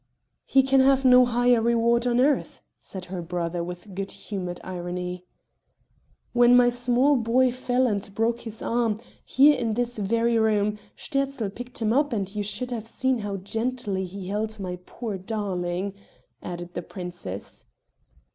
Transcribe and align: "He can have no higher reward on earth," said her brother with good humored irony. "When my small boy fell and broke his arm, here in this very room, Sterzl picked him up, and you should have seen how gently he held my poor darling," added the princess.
"He 0.47 0.63
can 0.63 0.79
have 0.79 1.05
no 1.05 1.25
higher 1.25 1.61
reward 1.61 2.07
on 2.07 2.19
earth," 2.19 2.63
said 2.79 3.05
her 3.13 3.21
brother 3.21 3.63
with 3.63 3.93
good 3.93 4.09
humored 4.09 4.59
irony. 4.63 5.25
"When 6.33 6.55
my 6.57 6.69
small 6.69 7.15
boy 7.15 7.51
fell 7.51 7.85
and 7.85 8.11
broke 8.15 8.39
his 8.41 8.63
arm, 8.63 8.99
here 9.23 9.53
in 9.53 9.75
this 9.75 9.99
very 9.99 10.39
room, 10.39 10.79
Sterzl 10.95 11.53
picked 11.53 11.83
him 11.83 11.93
up, 11.93 12.13
and 12.13 12.35
you 12.35 12.41
should 12.41 12.71
have 12.71 12.87
seen 12.87 13.19
how 13.19 13.37
gently 13.37 14.05
he 14.05 14.27
held 14.29 14.59
my 14.59 14.79
poor 14.87 15.19
darling," 15.19 15.93
added 16.41 16.73
the 16.73 16.81
princess. 16.81 17.65